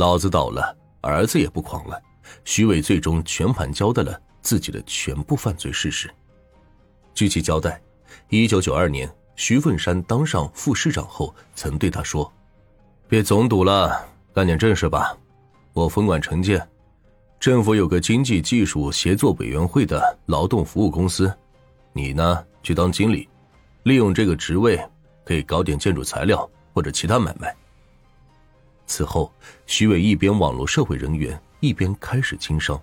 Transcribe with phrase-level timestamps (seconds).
[0.00, 2.00] 老子倒了，儿子也不狂了。
[2.46, 6.10] 徐伟最终全盘交代了自己的全部犯罪事实。
[7.12, 7.78] 据其交代，
[8.30, 12.32] 一九九二年，徐凤山当上副市长后，曾对他说
[13.08, 15.14] ：“别总赌了，干点正事吧。
[15.74, 16.66] 我分管城建，
[17.38, 21.30] 政府有个经济技术协作委员会的劳动服务公司，
[21.92, 23.28] 你呢去当经理，
[23.82, 24.82] 利用这个职位
[25.26, 27.54] 可以搞点建筑材料或者其他买卖。”
[28.90, 29.32] 此后，
[29.66, 32.78] 徐伟一边网络社会人员，一边开始经商。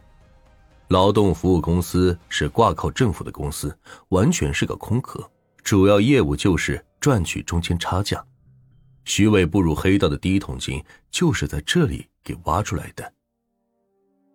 [0.88, 3.78] 劳动服务公司是挂靠政府的公司，
[4.08, 5.30] 完全是个空壳，
[5.66, 8.26] 主要业务就是赚取中间差价。
[9.04, 10.82] 徐伟步入黑道的第一桶金
[11.12, 13.14] 就是在这里给挖出来的。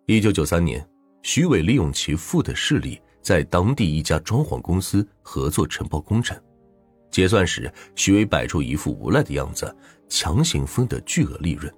[0.05, 0.87] 一九九三年，
[1.23, 6.39] 徐伟利用其父的势力，在当地一家装潢公司合作承包工程。
[7.13, 9.73] 结算时，徐伟摆出一副无赖的样子。
[10.09, 11.73] 强行分得巨额利润，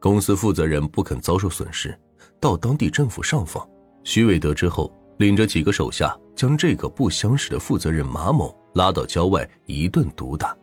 [0.00, 1.94] 公司负责人不肯遭受损失，
[2.40, 3.68] 到当地政府上访。
[4.04, 10.56] 徐伟得知后，领着几个手下将这个不相识的负责人马某拉到郊外一顿毒打。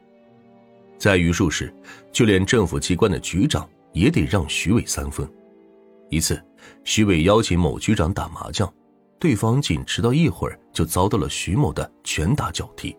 [0.98, 1.72] 在榆树市，
[2.12, 5.30] 就连政府机关的局长也得让徐伟三分。
[6.10, 6.42] 一次，
[6.84, 8.72] 徐伟邀请某局长打麻将，
[9.20, 12.96] 对方仅迟到一会儿就遭到了徐某的拳打脚踢。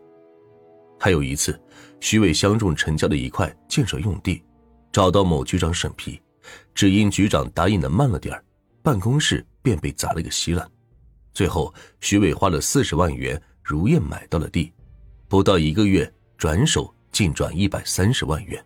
[1.03, 1.59] 还有一次，
[1.99, 4.43] 徐伟相中陈家的一块建设用地，
[4.93, 6.21] 找到某局长审批，
[6.75, 8.39] 只因局长答应的慢了点
[8.83, 10.71] 办公室便被砸了个稀烂。
[11.33, 14.75] 最后，徐伟花了四十万元如愿买到了地，
[15.27, 18.63] 不到一个月，转手净赚一百三十万元。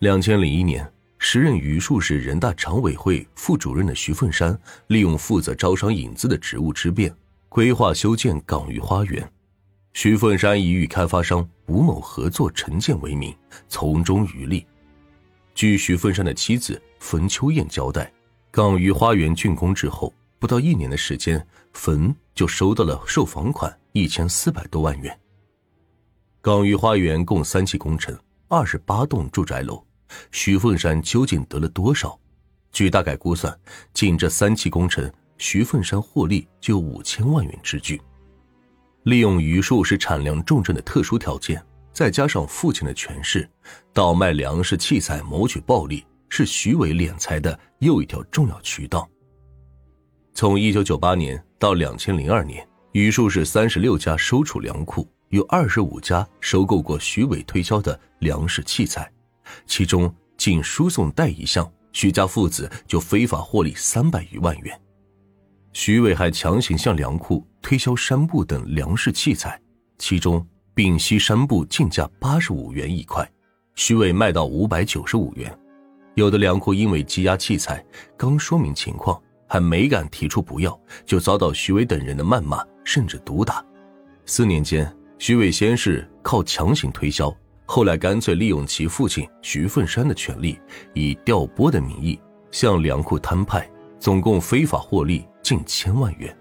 [0.00, 0.86] 两千零一年，
[1.18, 7.16] 时任榆树市人大常委会副主任的徐凤山，利用负责招商引资的职务之便，
[7.48, 9.26] 规划修建港域花园。
[9.94, 13.34] 徐凤山以与开发商吴某合作承建为名，
[13.68, 14.66] 从中渔利。
[15.54, 18.12] 据徐凤山的妻子冯秋燕交代，
[18.50, 25.16] 港域花园竣工之后，不到一年的时间，冯就收到了售房款一千四百多万元。
[26.42, 28.18] 港域花园共三期工程，
[28.48, 29.82] 二十八栋住宅楼，
[30.32, 32.18] 徐凤山究竟得了多少？
[32.72, 33.56] 据大概估算，
[33.94, 38.02] 仅这三期工程，徐凤山获利就五千万元之巨。
[39.04, 43.48] 利用榆树是产量重镇的特殊条件，再加上父亲的权势，
[43.92, 49.06] 倒卖粮食器材谋取暴利，是徐伟敛财的又一条重要渠道。
[50.32, 59.12] 从一九九八年到两千零二年，榆树市三十六家收储粮库，有二十五家收购过徐伟推销的粮食器材，
[59.66, 64.80] 其中仅输送带一项，徐家父子就非法获利三百余万元。
[65.74, 69.60] 徐伟还强行向粮库推销山布等粮食器材，
[69.98, 73.28] 其中丙烯山布进价八十五元一块，
[73.74, 75.52] 徐伟卖到五百九十五元。
[76.14, 77.84] 有的粮库因为积压器材，
[78.16, 83.62] 刚说明情况还没敢提出不要，就遭到徐伟等人的谩骂甚至毒打。
[84.26, 87.36] 四年间，徐伟先是靠强行推销，
[87.66, 90.56] 后来干脆利用其父亲徐凤山的权利，
[90.92, 92.16] 以调拨的名义
[92.52, 93.68] 向粮库摊派，
[93.98, 95.26] 总共非法获利。
[95.44, 96.34] 近千万元，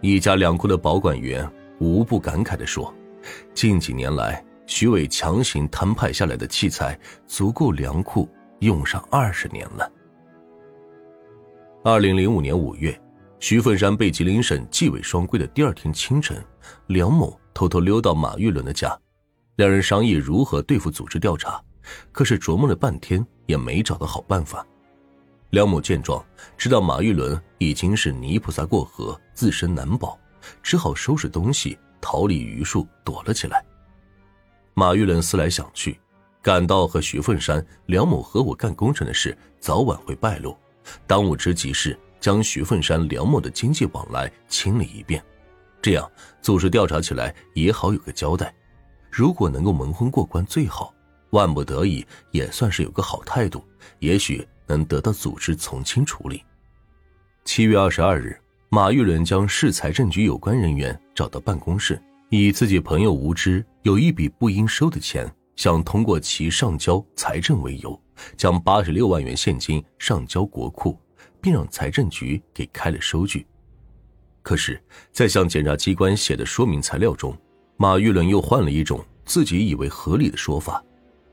[0.00, 1.48] 一家粮库的保管员
[1.78, 2.92] 无不感慨地说
[3.54, 6.98] ：“近几年来，徐伟强行摊派下来的器材，
[7.28, 8.28] 足够粮库
[8.58, 9.88] 用上二十年了。”
[11.84, 13.00] 二零零五年五月，
[13.38, 16.36] 徐凤山被吉林省纪委双规的第二天清晨，
[16.88, 18.98] 梁某偷偷溜到马玉伦的家，
[19.54, 21.62] 两人商议如何对付组织调查，
[22.10, 24.66] 可是琢磨了半天也没找到好办法。
[25.50, 26.24] 梁某见状，
[26.56, 30.16] 知道马玉伦已经是泥菩萨过河，自身难保，
[30.62, 33.64] 只好收拾东西逃离榆树，躲了起来。
[34.74, 35.98] 马玉伦思来想去，
[36.40, 40.56] 感到和徐凤山、梁某合伙干工程的事早晚会败露，
[41.04, 45.20] 当务之急是将徐凤山、梁某的经济往来清理一遍，
[45.82, 46.08] 这样
[46.40, 48.54] 组织调查起来也好有个交代。
[49.10, 50.94] 如果能够蒙混过关最好，
[51.30, 53.64] 万不得已也算是有个好态度，
[53.98, 54.46] 也许。
[54.70, 56.42] 能得到组织从轻处理。
[57.44, 68.00] 七月二十二日，马玉伦将市财政局有关人员找到办公室，以自己朋友无知有一笔不应收的钱，想通过其上交财政为由，
[68.36, 70.96] 将八十六万元现金上交国库，
[71.40, 73.44] 并让财政局给开了收据。
[74.42, 74.80] 可是，
[75.12, 77.36] 在向检察机关写的说明材料中，
[77.76, 80.82] 马玉伦又换了一种自己以为合理的说法，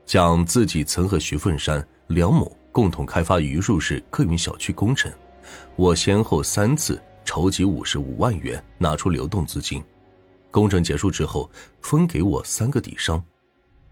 [0.04, 2.57] 讲自己曾和徐凤山、梁某。
[2.78, 5.12] 共同开发榆树市客运小区工程，
[5.74, 9.82] 我先后三次筹集五十五万元，拿出流动资金。
[10.52, 11.50] 工程结束之后，
[11.82, 13.20] 分给我三个底商，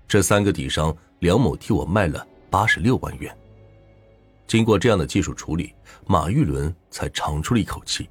[0.06, 3.37] 这三个底商梁某替我卖了八十六万元。
[4.47, 5.75] 经过这样的技术处理，
[6.06, 8.09] 马玉伦才长出了一口气，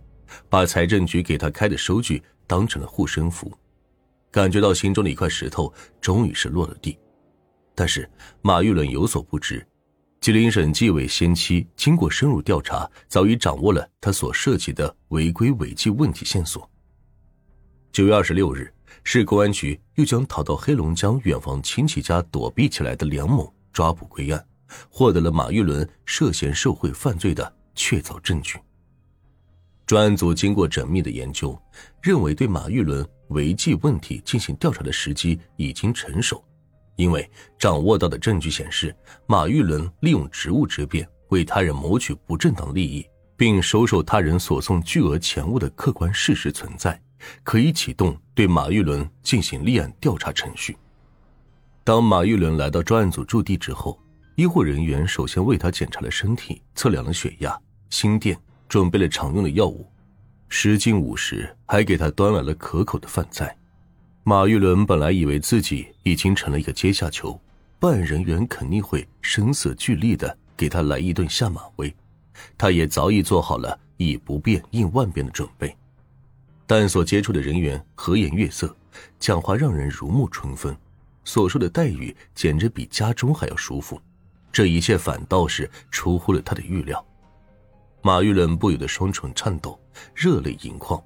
[0.49, 3.49] 把财政局给他开的收据当成了护身符，
[4.29, 6.99] 感觉到心中的一块石头终于是落了地。
[7.73, 8.09] 但是
[8.41, 9.65] 马玉伦有所不知，
[10.25, 16.67] 吉林省纪委先期经过深入调查，早已掌握了他所涉及的违规违纪问题线索。
[17.91, 18.73] 九月二十六日，
[19.03, 24.43] 市公安局又将逃到黑龙江远房亲戚家躲避起来的梁某抓捕归案。
[24.89, 28.57] 获得了马玉伦涉嫌受贿犯罪的确凿证据。
[29.85, 31.55] 专案组经过缜密的研究，
[32.01, 36.43] 认为对马玉伦违纪问题进行调查的时机已经成熟，
[36.95, 38.95] 因为掌握到的证据显示，
[39.27, 43.05] 马玉伦利用职务之便为他人谋取不正当利益，
[43.35, 47.01] 并收受他人所送巨额钱物的客观事实存在，
[47.43, 50.77] 可以启动对马玉伦进行立案调查程序。
[51.83, 53.99] 当马玉伦来到专案组驻地之后。
[54.37, 57.57] 医护人员首先为他检查了身体，测量了血压、
[57.89, 58.37] 心电，
[58.67, 59.89] 准备了常用的药物，
[60.49, 63.57] 时经午时，还给他端来了可口的饭菜。
[64.27, 67.39] 马玉伦本来以为自己已经成了一个阶下囚，
[67.77, 71.95] 办案人员肯定会声色俱厉的给他来一顿下马威，
[72.57, 75.77] 他也早已做好了以不变应万变的准备。
[76.65, 78.75] 但所接触的人员和颜悦色，
[79.19, 80.75] 讲话让人如沐春风，
[81.23, 84.01] 所受的待遇简直比家中还要舒服。
[84.51, 87.05] 这一切反倒是出乎了他的预料，
[88.01, 89.79] 马玉伦不由得双唇颤抖，
[90.15, 90.99] 热泪盈眶，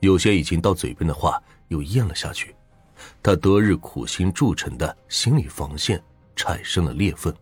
[0.00, 2.52] 有些已经到嘴边的话又咽了下去。
[3.22, 6.02] 他多日苦心铸成的心理防线
[6.36, 7.32] 产生了裂缝。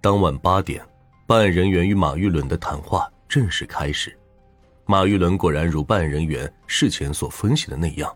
[0.00, 0.84] 当晚八点，
[1.26, 4.16] 办案人员与马玉伦的谈话正式开始。
[4.86, 8.12] 马玉伦果然如办案人员事前所分析的那样，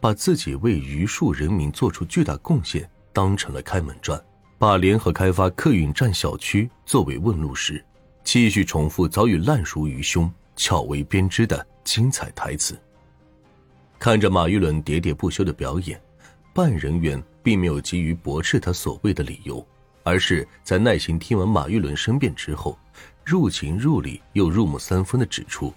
[0.00, 4.22] 把自己为榆树人民做出巨大贡献当成了开门砖。
[4.58, 7.84] 把联合开发客运站小区作为问路石，
[8.22, 12.78] 继续重复早已烂熟于胸、巧为编织的精彩台词。
[14.02, 16.02] 看着马玉伦喋喋不休的表演，
[16.52, 19.64] 办案人员并没有急于驳斥他所谓的理由，
[20.02, 22.76] 而是在耐心听完马玉伦申辩之后，
[23.24, 25.72] 入情入理又入木三分的指出，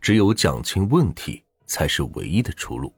[0.00, 2.94] 只有讲清问题才是唯一的出路。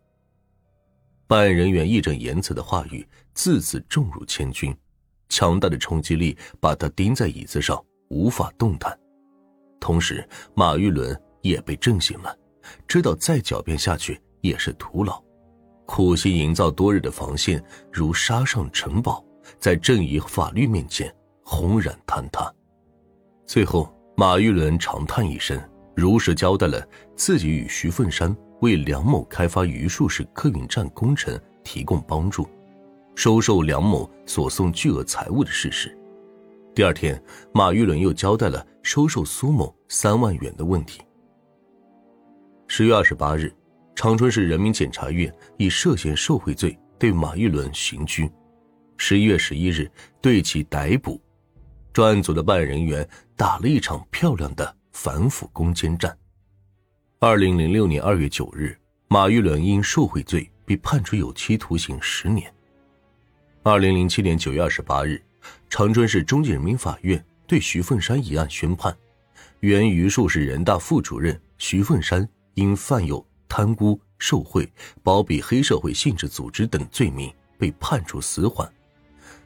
[1.26, 4.76] 办案人员义正言辞的话语，字字重如千钧。
[5.30, 8.94] 强大的冲击力把他钉在椅子上，无法动弹。
[9.80, 12.36] 同时，马玉伦也被震醒了，
[12.86, 15.22] 知道再狡辩下去也是徒劳。
[15.86, 19.24] 苦心营造多日的防线，如沙上城堡，
[19.58, 22.52] 在正义和法律面前轰然坍塌。
[23.46, 25.58] 最后，马玉伦长叹一声，
[25.96, 26.86] 如实交代了
[27.16, 32.46] 自己与徐凤山为梁某开发榆树市客运站工程提供帮助。
[33.14, 35.96] 收受梁某所送巨额财物的事实。
[36.74, 37.20] 第二天，
[37.52, 41.00] 马玉伦又交代了收受苏某三万元的问题。
[42.68, 43.52] 十月二十八日，
[43.98, 48.30] 长春市人民检察院以涉嫌受贿罪对马玉伦刑拘。
[48.96, 49.90] 十一月十一日，
[50.20, 51.20] 对其逮捕。
[51.92, 56.16] 专案组的办案人员打了一场漂亮的反腐攻坚战。
[57.18, 58.78] 二零零六年二月九日，
[59.08, 62.48] 马玉伦因受贿罪被判处有期徒刑十年。
[63.64, 65.20] 二零零七年九月二十八日，
[65.68, 68.96] 长春市中级人民法院对徐凤山一案宣判，
[69.58, 74.70] 原榆树市人大副主任徐凤山因犯有贪污受贿、
[75.02, 78.68] 包庇黑社会性质组织等罪名，被判处死缓；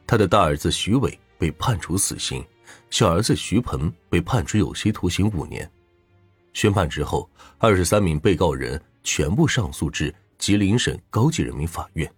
[0.07, 2.45] 他的大儿子徐伟被判处死刑，
[2.91, 5.71] 小儿子徐鹏被判处有期徒刑五年。
[6.53, 12.13] 宣判之后，二十三名被告人全部上诉至吉林省高级人民法院。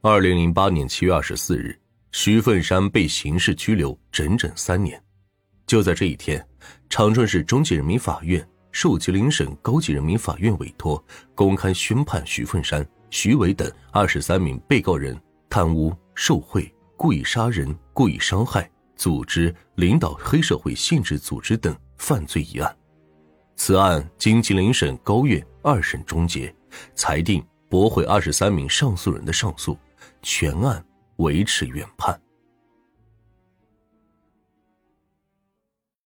[0.00, 1.76] 二零零八年七月二十四日，
[2.12, 5.02] 徐凤山被刑事拘留整整三年。
[5.66, 6.46] 就在这一天，
[6.90, 11.02] 长春市中级人民法院受吉林省高级人民法院委托，
[11.34, 15.16] 公开宣判徐凤山、徐伟等二十三名被告人
[15.48, 22.76] 贪污受贿、故意杀人、故意伤害、组织领导黑社会性质组织等犯罪一案。
[23.54, 26.52] 此案经吉林省高院二审终结，
[26.94, 29.76] 裁定驳回二十三名上诉人的上诉。
[30.22, 30.84] 全案
[31.16, 32.18] 维持原判。